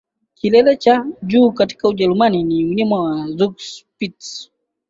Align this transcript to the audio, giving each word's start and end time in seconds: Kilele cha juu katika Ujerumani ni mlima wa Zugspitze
Kilele 0.35 0.75
cha 0.77 1.05
juu 1.23 1.51
katika 1.51 1.87
Ujerumani 1.87 2.43
ni 2.43 2.65
mlima 2.65 2.99
wa 2.99 3.27
Zugspitze 3.27 4.51